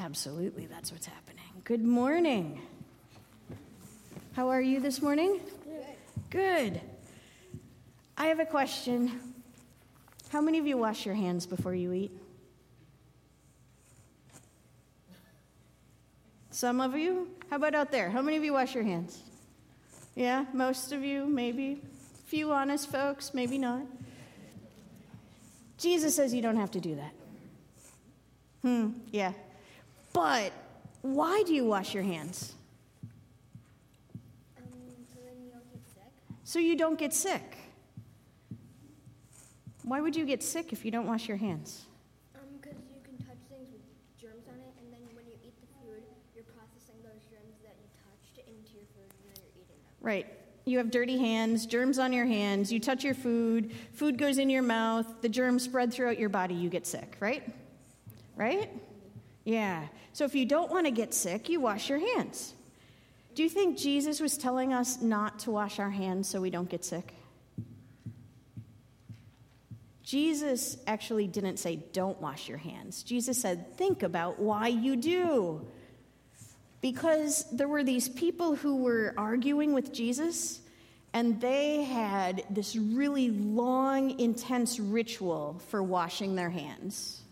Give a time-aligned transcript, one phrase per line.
[0.00, 1.44] Absolutely, that's what's happening.
[1.62, 2.62] Good morning.
[4.32, 5.40] How are you this morning?
[6.30, 6.30] Good.
[6.30, 6.80] Good.
[8.16, 9.20] I have a question.
[10.30, 12.12] How many of you wash your hands before you eat?
[16.50, 17.28] Some of you?
[17.50, 18.08] How about out there?
[18.08, 19.22] How many of you wash your hands?
[20.16, 21.82] Yeah, most of you, maybe.
[22.24, 23.82] Few honest folks, maybe not.
[25.76, 27.12] Jesus says you don't have to do that.
[28.62, 29.32] Hmm, yeah.
[30.12, 30.52] But
[31.02, 32.54] why do you wash your hands?
[34.58, 34.64] Um,
[35.14, 36.12] so you don't get sick.
[36.44, 37.56] So you don't get sick.
[39.84, 41.86] Why would you get sick if you don't wash your hands?
[42.34, 43.80] Um, because you can touch things with
[44.20, 46.02] germs on it, and then when you eat the food,
[46.34, 49.94] you're processing those germs that you touched into your food, and then you're eating them.
[50.00, 50.26] Right.
[50.64, 54.50] You have dirty hands, germs on your hands, you touch your food, food goes in
[54.50, 57.42] your mouth, the germs spread throughout your body, you get sick, right?
[58.36, 58.70] Right?
[59.50, 59.88] Yeah.
[60.12, 62.54] So if you don't want to get sick, you wash your hands.
[63.34, 66.68] Do you think Jesus was telling us not to wash our hands so we don't
[66.68, 67.12] get sick?
[70.04, 73.02] Jesus actually didn't say, don't wash your hands.
[73.02, 75.66] Jesus said, think about why you do.
[76.80, 80.60] Because there were these people who were arguing with Jesus,
[81.12, 87.22] and they had this really long, intense ritual for washing their hands.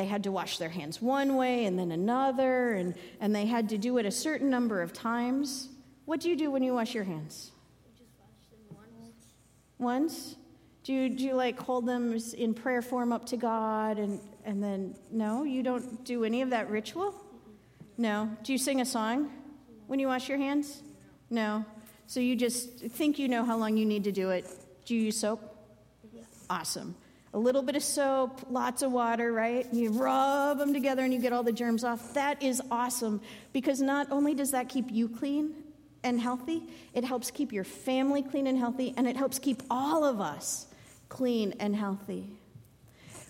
[0.00, 3.68] They had to wash their hands one way and then another, and, and they had
[3.68, 5.68] to do it a certain number of times.
[6.06, 7.50] What do you do when you wash your hands?
[7.84, 9.26] You just wash them once.
[9.78, 10.36] Once?
[10.84, 14.64] Do you, do you like hold them in prayer form up to God and, and
[14.64, 17.14] then, no, you don't do any of that ritual?
[17.98, 18.34] No.
[18.42, 19.30] Do you sing a song
[19.86, 20.82] when you wash your hands?
[21.28, 21.62] No.
[22.06, 24.48] So you just think you know how long you need to do it.
[24.86, 25.42] Do you use soap?
[26.10, 26.24] Yes.
[26.48, 26.94] Awesome.
[27.32, 29.66] A little bit of soap, lots of water, right?
[29.72, 32.14] You rub them together and you get all the germs off.
[32.14, 33.20] That is awesome
[33.52, 35.54] because not only does that keep you clean
[36.02, 40.04] and healthy, it helps keep your family clean and healthy, and it helps keep all
[40.04, 40.66] of us
[41.08, 42.26] clean and healthy.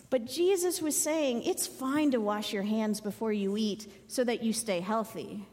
[0.08, 4.42] But Jesus was saying it's fine to wash your hands before you eat so that
[4.42, 5.46] you stay healthy.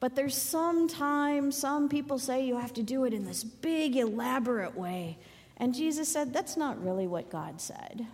[0.00, 4.76] But there's sometimes some people say you have to do it in this big, elaborate
[4.76, 5.18] way.
[5.56, 8.06] And Jesus said that's not really what God said.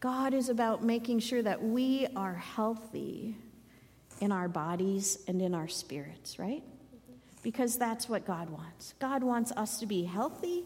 [0.00, 3.36] God is about making sure that we are healthy
[4.20, 6.62] in our bodies and in our spirits, right?
[7.42, 8.94] Because that's what God wants.
[8.98, 10.64] God wants us to be healthy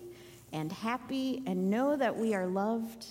[0.53, 3.07] and happy and know that we are loved.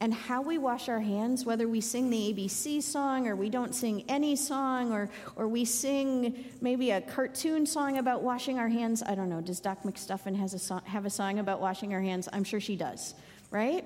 [0.00, 3.74] And how we wash our hands, whether we sing the ABC song or we don't
[3.74, 9.02] sing any song or, or we sing maybe a cartoon song about washing our hands.
[9.02, 9.40] I don't know.
[9.40, 12.28] Does Doc McStuffin has a song, have a song about washing our hands?
[12.32, 13.14] I'm sure she does,
[13.50, 13.84] right?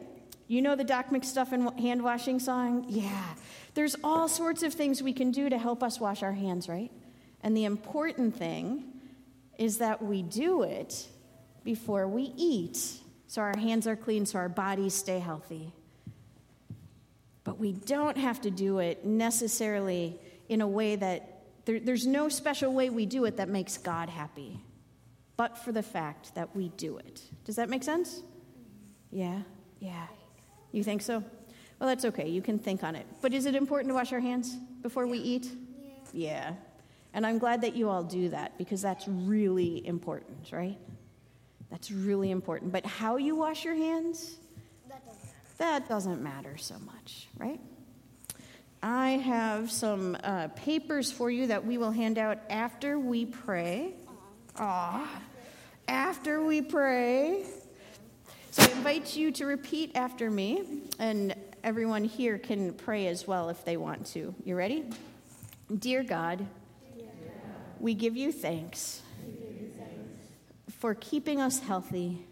[0.48, 2.86] You know the Doc McStuffin hand washing song?
[2.88, 3.34] Yeah.
[3.74, 6.90] There's all sorts of things we can do to help us wash our hands, right?
[7.42, 8.84] And the important thing
[9.58, 11.06] is that we do it
[11.64, 12.78] before we eat
[13.28, 15.70] so our hands are clean, so our bodies stay healthy.
[17.48, 20.20] But we don't have to do it necessarily
[20.50, 24.10] in a way that there, there's no special way we do it that makes God
[24.10, 24.60] happy,
[25.38, 27.22] but for the fact that we do it.
[27.44, 28.22] Does that make sense?
[29.10, 29.40] Yeah?
[29.80, 30.08] Yeah.
[30.72, 31.24] You think so?
[31.78, 32.28] Well, that's okay.
[32.28, 33.06] You can think on it.
[33.22, 35.48] But is it important to wash our hands before we eat?
[35.82, 35.90] Yeah.
[36.12, 36.52] Yeah.
[37.14, 40.76] And I'm glad that you all do that because that's really important, right?
[41.70, 42.72] That's really important.
[42.72, 44.47] But how you wash your hands, That doesn't matter.
[45.58, 47.60] That doesn't matter so much, right?
[48.82, 53.94] I have some uh, papers for you that we will hand out after we pray.
[54.56, 55.08] Aw.
[55.88, 57.44] After we pray.
[58.52, 60.62] So I invite you to repeat after me,
[60.98, 64.34] and everyone here can pray as well if they want to.
[64.44, 64.84] You ready?
[65.76, 66.46] Dear God,
[67.80, 69.02] we give you thanks
[70.78, 72.24] for keeping us healthy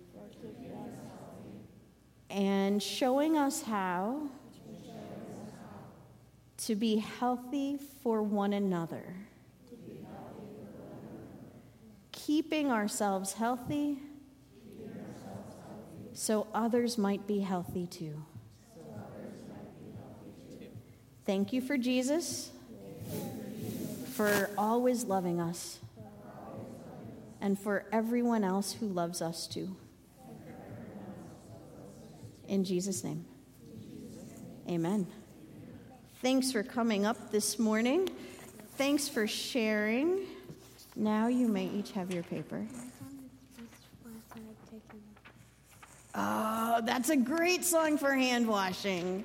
[2.37, 4.21] and showing us how
[6.59, 9.17] to be healthy for one another.
[12.13, 14.01] Keeping ourselves healthy
[16.13, 18.23] so others might be healthy too.
[21.25, 22.51] Thank you for Jesus,
[24.13, 25.79] for always loving us,
[27.41, 29.75] and for everyone else who loves us too.
[32.49, 33.25] In Jesus' name.
[34.69, 35.07] Amen.
[36.23, 38.09] Thanks for coming up this morning.
[38.77, 40.27] Thanks for sharing.
[40.95, 42.67] Now you may each have your paper.
[46.15, 49.25] Oh, that's a great song for hand washing.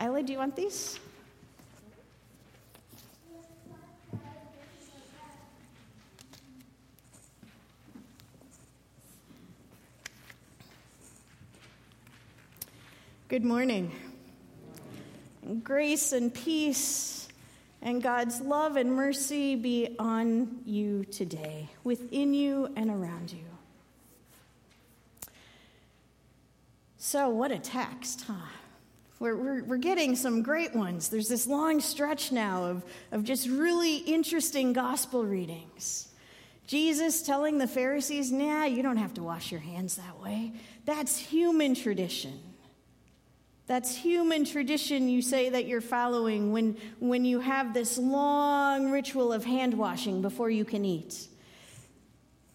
[0.00, 0.98] Isla, do you want these?
[13.32, 13.90] Good morning.
[15.62, 17.28] Grace and peace
[17.80, 23.46] and God's love and mercy be on you today, within you and around you.
[26.98, 28.34] So, what a text, huh?
[29.18, 31.08] We're, we're, we're, getting some great ones.
[31.08, 36.10] There's this long stretch now of, of just really interesting gospel readings.
[36.66, 40.52] Jesus telling the Pharisees, nah, you don't have to wash your hands that way.
[40.84, 42.51] That's human tradition.
[43.66, 49.32] That's human tradition you say that you're following when, when you have this long ritual
[49.32, 51.28] of hand washing before you can eat.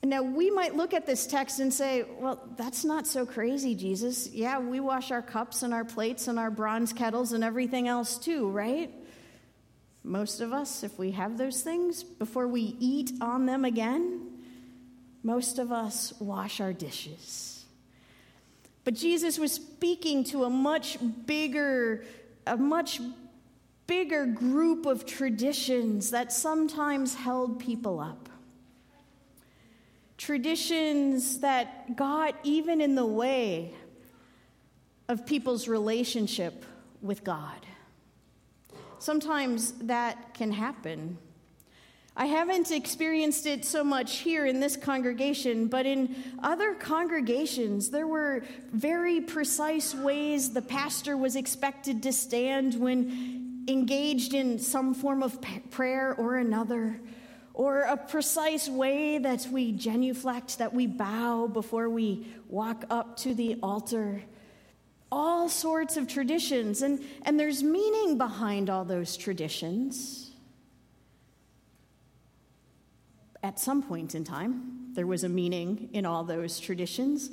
[0.04, 4.30] Now, we might look at this text and say, well, that's not so crazy, Jesus.
[4.30, 8.18] Yeah, we wash our cups and our plates and our bronze kettles and everything else
[8.18, 8.94] too, right?
[10.04, 14.28] Most of us, if we have those things, before we eat on them again,
[15.24, 17.57] most of us wash our dishes.
[18.88, 22.06] But Jesus was speaking to a much bigger,
[22.46, 23.02] a much
[23.86, 28.30] bigger group of traditions that sometimes held people up.
[30.18, 33.74] Traditions that got even in the way
[35.10, 36.64] of people's relationship
[37.02, 37.66] with God.
[39.00, 41.18] Sometimes that can happen.
[42.20, 48.08] I haven't experienced it so much here in this congregation, but in other congregations, there
[48.08, 48.44] were
[48.74, 55.38] very precise ways the pastor was expected to stand when engaged in some form of
[55.70, 57.00] prayer or another,
[57.54, 63.36] or a precise way that we genuflect, that we bow before we walk up to
[63.36, 64.24] the altar.
[65.12, 70.27] All sorts of traditions, and, and there's meaning behind all those traditions.
[73.44, 74.92] At some point in time.
[74.94, 77.30] There was a meaning in all those traditions.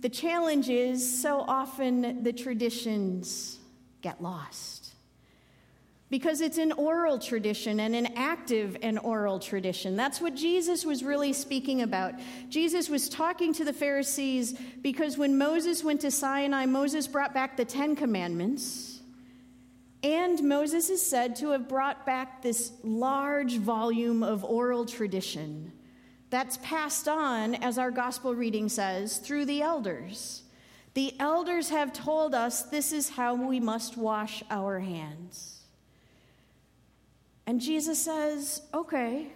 [0.00, 3.58] The challenge is so often the traditions
[4.00, 4.94] get lost
[6.10, 9.96] because it's an oral tradition and an active and oral tradition.
[9.96, 12.14] That's what Jesus was really speaking about.
[12.48, 17.56] Jesus was talking to the Pharisees because when Moses went to Sinai, Moses brought back
[17.56, 18.87] the Ten Commandments.
[20.02, 25.72] And Moses is said to have brought back this large volume of oral tradition
[26.30, 30.42] that's passed on, as our gospel reading says, through the elders.
[30.94, 35.62] The elders have told us this is how we must wash our hands.
[37.46, 39.28] And Jesus says, okay,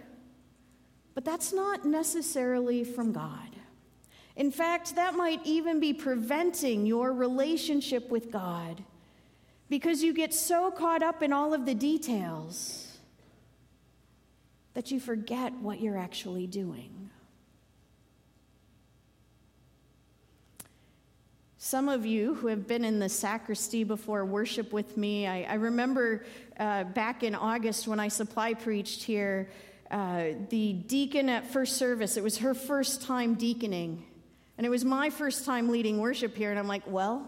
[1.15, 3.49] but that's not necessarily from God.
[4.35, 8.83] In fact, that might even be preventing your relationship with God
[9.73, 12.95] because you get so caught up in all of the details
[14.75, 17.09] that you forget what you're actually doing.
[21.57, 25.55] Some of you who have been in the sacristy before worship with me, I, I
[25.55, 26.23] remember
[26.59, 29.49] uh, back in August when I supply preached here,
[29.89, 34.05] uh, the deacon at first service, it was her first time deaconing.
[34.55, 36.51] And it was my first time leading worship here.
[36.51, 37.27] And I'm like, well,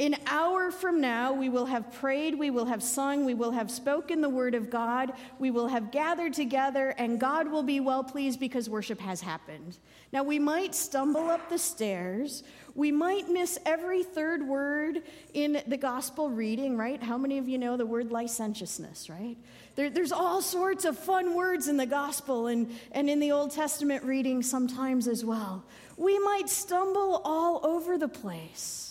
[0.00, 3.70] an hour from now, we will have prayed, we will have sung, we will have
[3.70, 8.02] spoken the word of God, we will have gathered together, and God will be well
[8.02, 9.76] pleased because worship has happened.
[10.10, 12.42] Now, we might stumble up the stairs,
[12.74, 15.02] we might miss every third word
[15.34, 17.02] in the gospel reading, right?
[17.02, 19.36] How many of you know the word licentiousness, right?
[19.74, 23.50] There, there's all sorts of fun words in the gospel and, and in the Old
[23.50, 25.62] Testament reading sometimes as well.
[25.98, 28.89] We might stumble all over the place.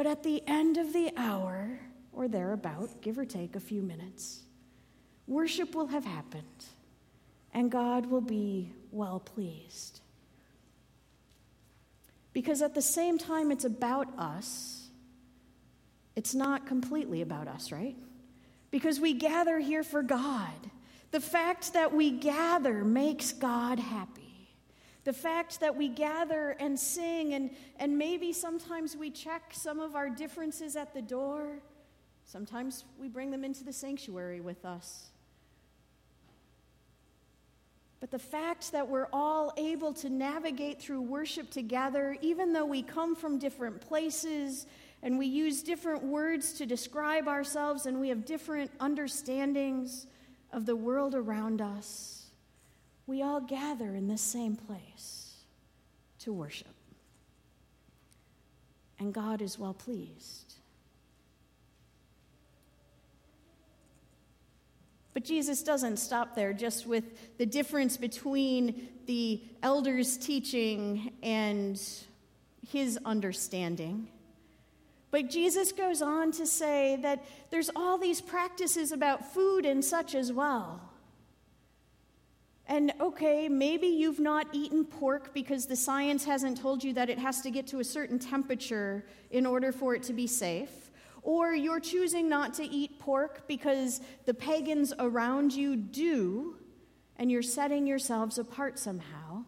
[0.00, 1.78] But at the end of the hour,
[2.14, 4.40] or thereabout, give or take a few minutes,
[5.26, 6.64] worship will have happened,
[7.52, 10.00] and God will be well pleased.
[12.32, 14.88] Because at the same time it's about us,
[16.16, 17.96] it's not completely about us, right?
[18.70, 20.70] Because we gather here for God.
[21.10, 24.19] The fact that we gather makes God happy.
[25.04, 29.96] The fact that we gather and sing, and, and maybe sometimes we check some of
[29.96, 31.60] our differences at the door.
[32.26, 35.06] Sometimes we bring them into the sanctuary with us.
[37.98, 42.82] But the fact that we're all able to navigate through worship together, even though we
[42.82, 44.66] come from different places
[45.02, 50.06] and we use different words to describe ourselves and we have different understandings
[50.52, 52.19] of the world around us
[53.10, 55.34] we all gather in this same place
[56.20, 56.68] to worship.
[59.00, 60.54] And God is well pleased.
[65.12, 71.82] But Jesus doesn't stop there just with the difference between the elders' teaching and
[72.68, 74.06] his understanding.
[75.10, 80.14] But Jesus goes on to say that there's all these practices about food and such
[80.14, 80.89] as well.
[82.70, 87.18] And okay, maybe you've not eaten pork because the science hasn't told you that it
[87.18, 90.92] has to get to a certain temperature in order for it to be safe.
[91.22, 96.58] Or you're choosing not to eat pork because the pagans around you do,
[97.16, 99.44] and you're setting yourselves apart somehow.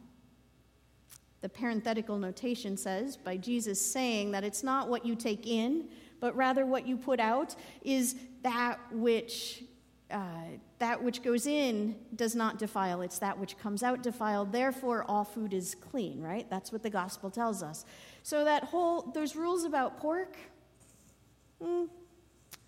[1.43, 5.89] The parenthetical notation says, by Jesus saying that it's not what you take in,
[6.19, 9.63] but rather what you put out, is that which
[10.13, 14.53] uh, that which goes in does not defile, it's that which comes out defiled.
[14.53, 16.49] Therefore, all food is clean, right?
[16.51, 17.85] That's what the gospel tells us.
[18.23, 20.37] So, that whole, those rules about pork,
[21.63, 21.89] mm,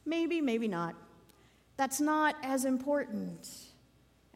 [0.06, 0.94] maybe, maybe not.
[1.76, 3.48] That's not as important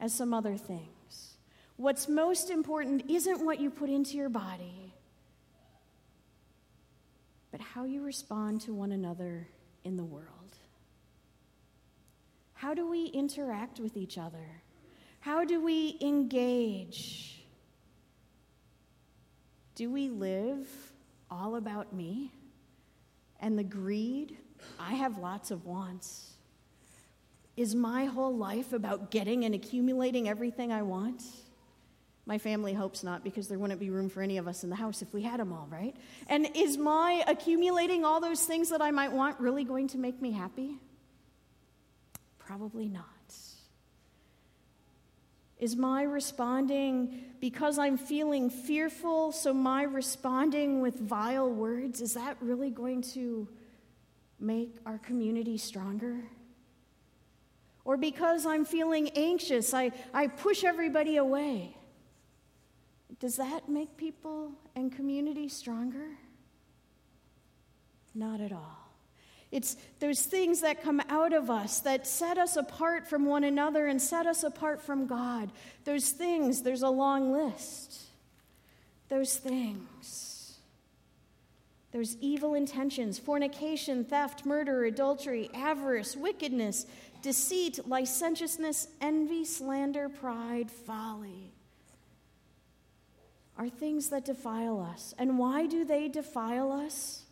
[0.01, 1.37] as some other things.
[1.77, 4.95] What's most important isn't what you put into your body,
[7.53, 9.49] but how you respond to one another
[9.85, 10.38] in the world.
[12.59, 14.63] How do we interact with each other?
[15.21, 17.41] How do we engage?
[19.77, 20.67] Do we live
[21.31, 22.33] all about me
[23.39, 24.37] and the greed?
[24.81, 26.33] I have lots of wants.
[27.57, 31.23] Is my whole life about getting and accumulating everything I want?
[32.27, 34.77] My family hopes not, because there wouldn't be room for any of us in the
[34.77, 35.95] house if we had them all, right?
[36.27, 40.21] And is my accumulating all those things that I might want really going to make
[40.21, 40.79] me happy?
[42.49, 43.05] Probably not.
[45.59, 52.39] Is my responding because I'm feeling fearful, so my responding with vile words, is that
[52.41, 53.47] really going to
[54.41, 56.25] make our community stronger?
[57.85, 61.77] Or because I'm feeling anxious, I, I push everybody away.
[63.21, 66.17] Does that make people and community stronger?
[68.15, 68.78] Not at all.
[69.51, 73.87] It's those things that come out of us that set us apart from one another
[73.87, 75.51] and set us apart from God.
[75.85, 78.03] Those things, there's a long list.
[79.09, 80.59] Those things.
[81.93, 86.85] Those evil intentions, fornication, theft, murder, adultery, avarice, wickedness,
[87.23, 91.55] deceit, licentiousness, envy, slander, pride, folly.
[93.57, 95.15] Are things that defile us.
[95.19, 97.25] And why do they defile us?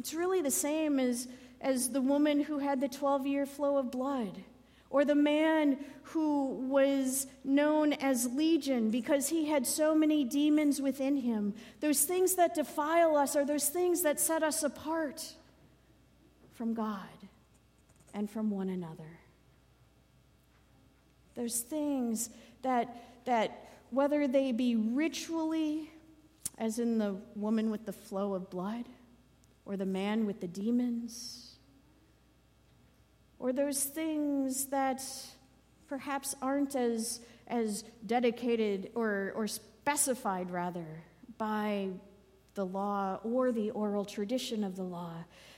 [0.00, 1.28] It's really the same as,
[1.60, 4.42] as the woman who had the 12 year flow of blood,
[4.88, 11.18] or the man who was known as Legion because he had so many demons within
[11.18, 11.52] him.
[11.80, 15.34] Those things that defile us are those things that set us apart
[16.54, 17.28] from God
[18.14, 19.18] and from one another.
[21.34, 22.30] Those things
[22.62, 25.90] that, that whether they be ritually,
[26.56, 28.86] as in the woman with the flow of blood,
[29.70, 31.54] or the man with the demons,
[33.38, 35.00] or those things that
[35.86, 41.04] perhaps aren't as, as dedicated or, or specified, rather,
[41.38, 41.88] by
[42.54, 45.14] the law or the oral tradition of the law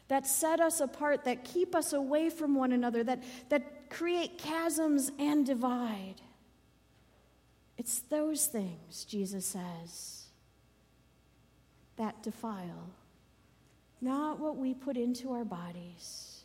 [0.09, 5.11] that set us apart, that keep us away from one another, that, that create chasms
[5.19, 6.17] and divide.
[7.79, 10.27] It's those things, Jesus says,
[11.97, 12.91] that defile
[14.03, 16.43] not what we put into our bodies,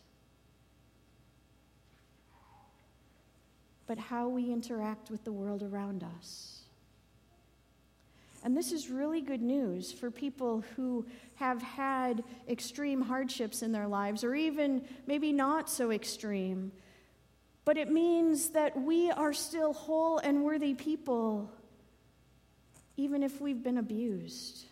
[3.88, 6.62] but how we interact with the world around us.
[8.44, 13.88] And this is really good news for people who have had extreme hardships in their
[13.88, 16.72] lives, or even maybe not so extreme.
[17.66, 21.52] But it means that we are still whole and worthy people,
[22.96, 24.68] even if we've been abused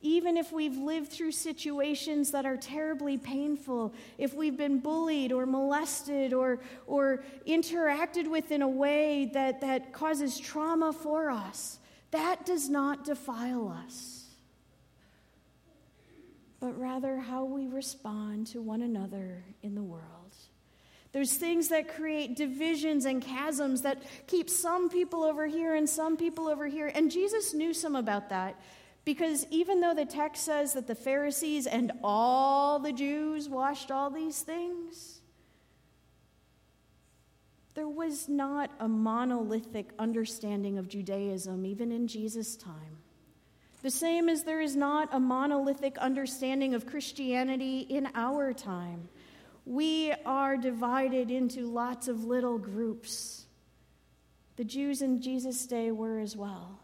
[0.00, 5.46] even if we've lived through situations that are terribly painful, if we've been bullied or
[5.46, 11.78] molested or, or interacted with in a way that, that causes trauma for us,
[12.10, 14.26] that does not defile us,
[16.60, 20.02] but rather how we respond to one another in the world.
[21.12, 26.16] There's things that create divisions and chasms that keep some people over here and some
[26.18, 26.92] people over here.
[26.94, 28.60] And Jesus knew some about that.
[29.06, 34.10] Because even though the text says that the Pharisees and all the Jews washed all
[34.10, 35.20] these things,
[37.74, 42.98] there was not a monolithic understanding of Judaism even in Jesus' time.
[43.82, 49.08] The same as there is not a monolithic understanding of Christianity in our time.
[49.64, 53.46] We are divided into lots of little groups.
[54.56, 56.80] The Jews in Jesus' day were as well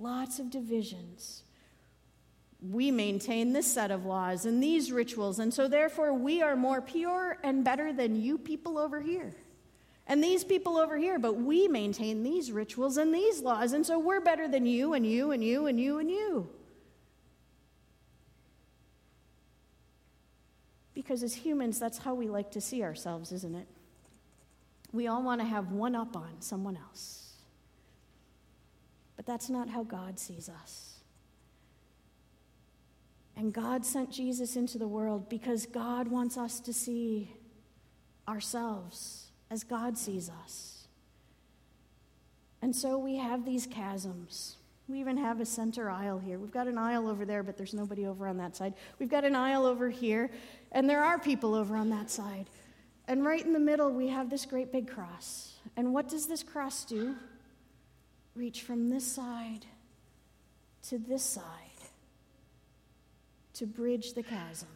[0.00, 1.44] lots of divisions.
[2.62, 6.82] we maintain this set of laws and these rituals, and so therefore we are more
[6.82, 9.34] pure and better than you people over here.
[10.06, 13.98] And these people over here, but we maintain these rituals and these laws, and so
[13.98, 16.50] we're better than you and you and you and you and you.
[20.92, 23.68] Because as humans, that's how we like to see ourselves, isn't it?
[24.92, 27.19] We all want to have one up on someone else.
[29.20, 30.94] But that's not how God sees us.
[33.36, 37.30] And God sent Jesus into the world because God wants us to see
[38.26, 40.86] ourselves as God sees us.
[42.62, 44.56] And so we have these chasms.
[44.88, 46.38] We even have a center aisle here.
[46.38, 48.72] We've got an aisle over there, but there's nobody over on that side.
[48.98, 50.30] We've got an aisle over here,
[50.72, 52.46] and there are people over on that side.
[53.06, 55.56] And right in the middle, we have this great big cross.
[55.76, 57.16] And what does this cross do?
[58.34, 59.66] Reach from this side
[60.88, 61.44] to this side
[63.54, 64.68] to bridge the chasm,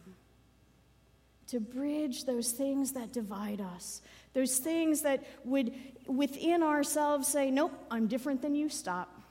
[1.47, 4.01] to bridge those things that divide us,
[4.33, 5.73] those things that would
[6.07, 9.21] within ourselves say, Nope, I'm different than you, stop.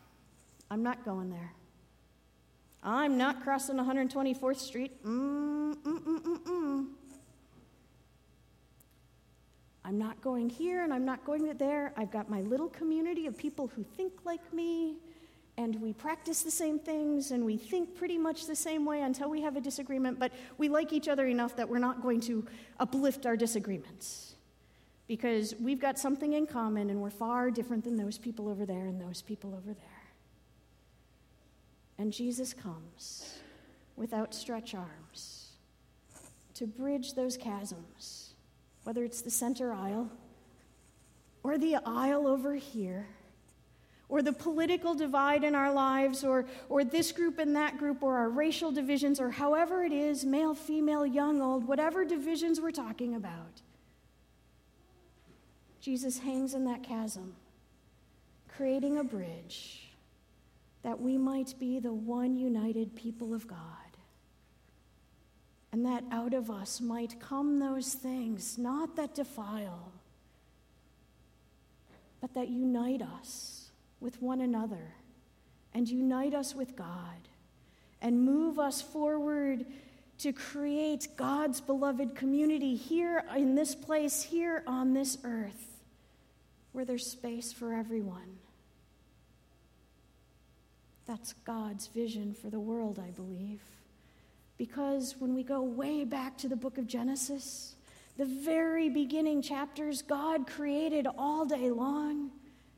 [0.71, 1.53] I'm not going there.
[2.83, 5.05] I'm not crossing 124th Street.
[5.05, 6.87] Mm, mm, mm, mm, mm.
[9.85, 11.93] I'm not going here and I'm not going there.
[11.97, 14.97] I've got my little community of people who think like me,
[15.57, 19.31] and we practice the same things and we think pretty much the same way until
[19.31, 22.45] we have a disagreement, but we like each other enough that we're not going to
[22.81, 24.35] uplift our disagreements
[25.07, 28.87] because we've got something in common and we're far different than those people over there
[28.87, 29.87] and those people over there.
[31.99, 33.35] And Jesus comes
[33.97, 35.53] with outstretched arms
[36.55, 38.24] to bridge those chasms,
[38.85, 40.11] whether it's the center aisle
[41.43, 43.07] or the aisle over here
[44.09, 48.17] or the political divide in our lives, or, or this group and that group, or
[48.17, 53.15] our racial divisions, or however it is male, female, young, old, whatever divisions we're talking
[53.15, 53.63] about.
[55.81, 57.35] Jesus hangs in that chasm,
[58.49, 59.89] creating a bridge
[60.83, 63.59] that we might be the one united people of God.
[65.75, 69.91] And that out of us might come those things, not that defile,
[72.21, 74.95] but that unite us with one another
[75.75, 77.27] and unite us with God
[78.01, 79.67] and move us forward
[80.19, 85.81] to create God's beloved community here in this place, here on this earth,
[86.71, 88.39] where there's space for everyone.
[91.05, 93.61] That's God's vision for the world, I believe.
[94.57, 97.75] Because when we go way back to the book of Genesis,
[98.17, 102.31] the very beginning chapters, God created all day long.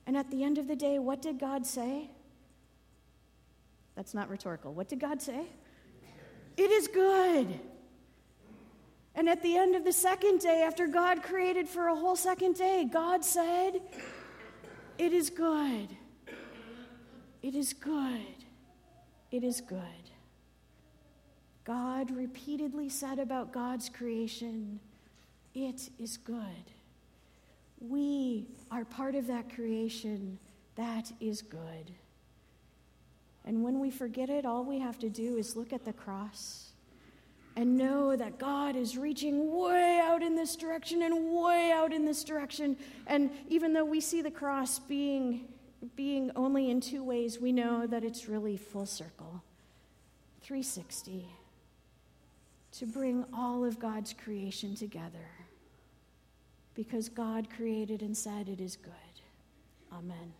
[0.06, 2.10] And at the end of the day, what did God say?
[3.94, 4.72] That's not rhetorical.
[4.72, 5.46] What did God say?
[6.56, 7.60] It is good.
[9.14, 12.54] And at the end of the second day, after God created for a whole second
[12.54, 13.80] day, God said,
[14.98, 15.88] It is good.
[17.42, 18.44] It is good.
[19.30, 20.05] It is good.
[21.66, 24.78] God repeatedly said about God's creation,
[25.52, 26.70] It is good.
[27.80, 30.38] We are part of that creation.
[30.76, 31.90] That is good.
[33.44, 36.70] And when we forget it, all we have to do is look at the cross
[37.56, 42.04] and know that God is reaching way out in this direction and way out in
[42.04, 42.76] this direction.
[43.06, 45.48] And even though we see the cross being,
[45.96, 49.42] being only in two ways, we know that it's really full circle
[50.42, 51.26] 360
[52.78, 55.30] to bring all of God's creation together
[56.74, 58.92] because God created and said it is good.
[59.92, 60.34] Amen.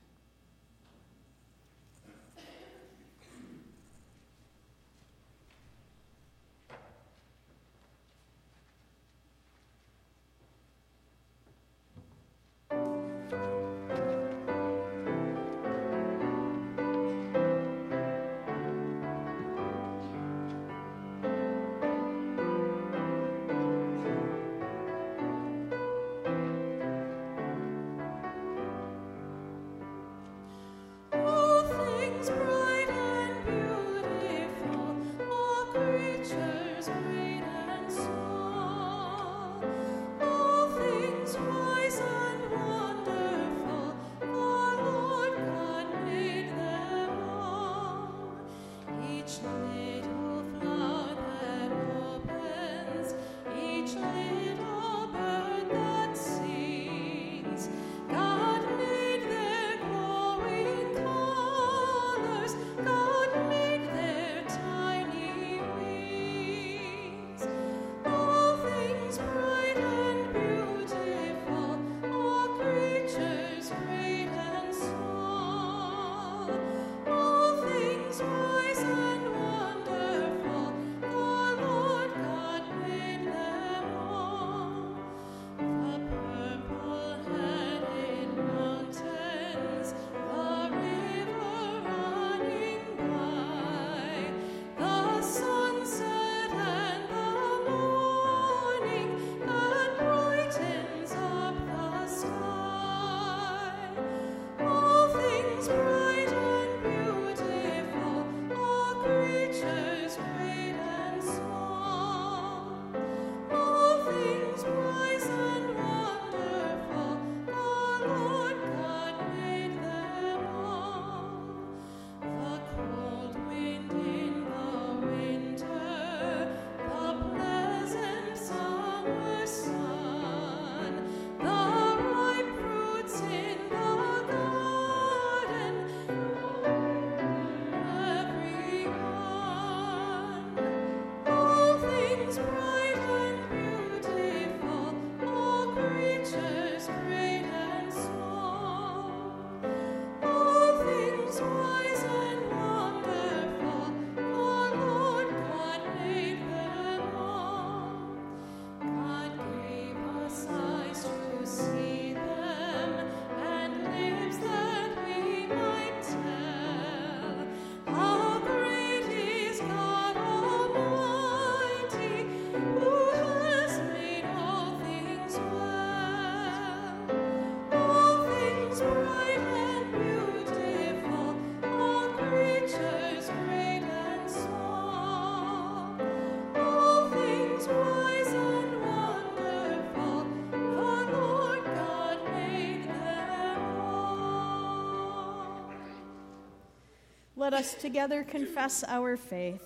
[197.47, 199.63] Let us together confess our faith.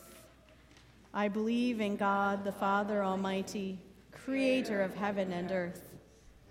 [1.14, 3.78] I believe in God, the Father Almighty,
[4.12, 5.88] creator of heaven and earth.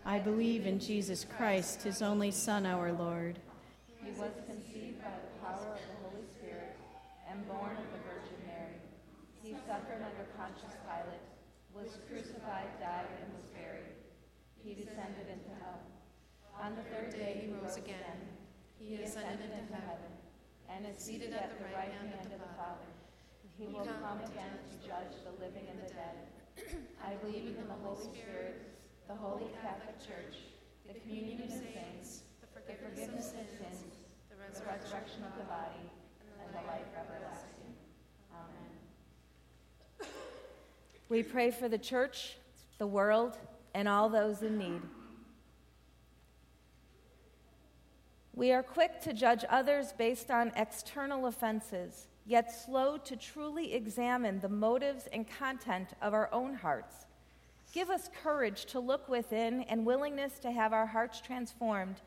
[0.04, 3.38] I believe in Jesus Christ, his only Son, our Lord.
[4.04, 6.74] He was conceived by the power of the Holy Spirit
[7.30, 8.82] and born of the Virgin Mary.
[9.44, 11.30] He suffered under Pontius Pilate,
[11.78, 13.94] was crucified, died, and was buried.
[14.66, 15.78] He descended into hell.
[16.58, 18.18] On the third day he rose again.
[18.80, 20.09] He ascended into heaven
[20.80, 22.88] and is seated at the right hand of the Father.
[23.58, 26.16] He will come again to judge the living and the dead.
[27.04, 28.64] I believe in the Holy Spirit,
[29.10, 30.40] the Holy Catholic Church,
[30.88, 33.92] the communion of saints, the forgiveness of sins,
[34.30, 35.84] the resurrection of the body,
[36.40, 37.76] and the life everlasting.
[38.32, 38.72] Amen.
[41.10, 42.38] We pray for the church,
[42.78, 43.38] the world,
[43.74, 44.82] and all those in need.
[48.40, 54.40] We are quick to judge others based on external offenses, yet slow to truly examine
[54.40, 57.06] the motives and content of our own hearts.
[57.74, 62.00] Give us courage to look within and willingness to have our hearts transformed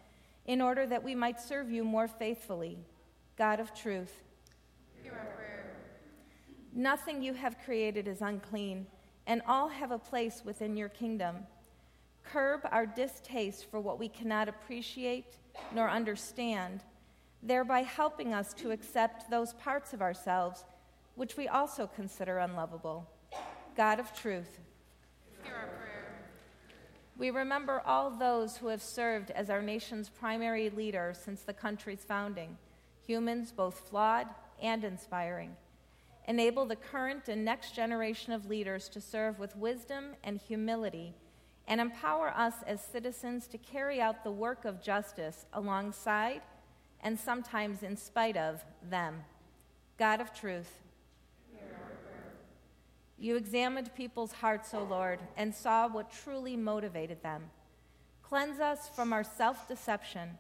[0.47, 2.79] in order that we might serve you more faithfully.
[3.37, 4.23] God of truth.
[5.03, 5.77] Hear our prayer.
[6.73, 8.87] Nothing you have created is unclean,
[9.27, 11.41] and all have a place within your kingdom.
[12.25, 15.37] Curb our distaste for what we cannot appreciate
[15.75, 16.83] nor understand,
[17.43, 20.65] thereby helping us to accept those parts of ourselves
[21.15, 23.09] which we also consider unlovable.
[23.77, 24.59] God of truth.
[25.43, 26.15] Hear our prayer.
[27.19, 32.05] We remember all those who have served as our nation's primary leader since the country's
[32.05, 32.57] founding,
[33.07, 34.29] humans both flawed
[34.61, 35.57] and inspiring.
[36.29, 41.15] Enable the current and next generation of leaders to serve with wisdom and humility
[41.67, 46.43] and empower us as citizens to carry out the work of justice alongside
[47.01, 49.25] and sometimes in spite of them.
[49.99, 50.81] God of truth,
[53.19, 57.51] you examined people's hearts, O Lord, and saw what truly motivated them.
[58.23, 60.39] Cleanse us from our self deception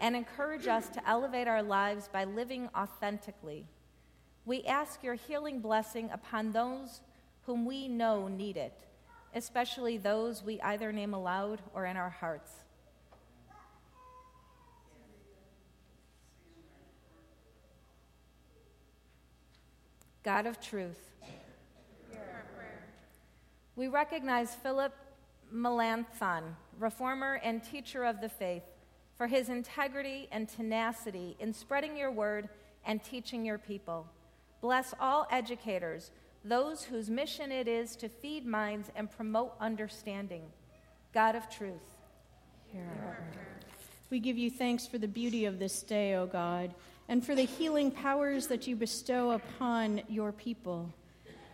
[0.00, 3.66] and encourage us to elevate our lives by living authentically.
[4.44, 7.00] We ask your healing blessing upon those
[7.46, 8.74] whom we know need it
[9.34, 12.52] especially those we either name aloud or in our hearts.
[20.22, 20.98] God of truth,
[23.74, 24.92] we recognize Philip
[25.50, 28.64] Melanchthon, reformer and teacher of the faith,
[29.16, 32.48] for his integrity and tenacity in spreading your word
[32.84, 34.06] and teaching your people.
[34.60, 36.10] Bless all educators
[36.44, 40.42] those whose mission it is to feed minds and promote understanding.
[41.12, 41.96] God of truth,
[42.72, 43.18] hear our.
[44.10, 46.74] We give you thanks for the beauty of this day, O God,
[47.08, 50.92] and for the healing powers that you bestow upon your people.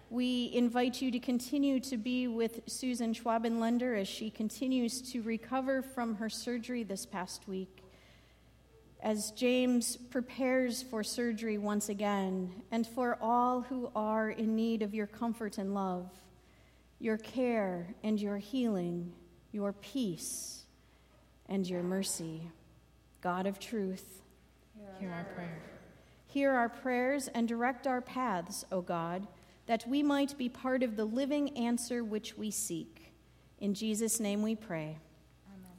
[0.08, 5.82] We invite you to continue to be with Susan Schwabenlender as she continues to recover
[5.82, 7.82] from her surgery this past week
[9.02, 14.94] as James prepares for surgery once again, and for all who are in need of
[14.94, 16.10] your comfort and love,
[16.98, 19.12] your care and your healing,
[19.52, 20.64] your peace
[21.48, 22.50] and your mercy.
[23.20, 24.22] God of truth,
[24.98, 25.62] hear our prayer.
[26.26, 29.26] Hear our prayers and direct our paths, O God,
[29.66, 33.12] that we might be part of the living answer which we seek.
[33.58, 34.98] In Jesus' name we pray.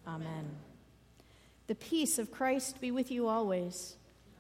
[0.08, 0.28] Amen.
[0.28, 0.67] Amen.
[1.68, 3.98] The peace of Christ be with you always.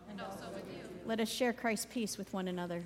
[0.09, 0.83] And also with you.
[1.05, 2.83] Let us share Christ's peace with one another.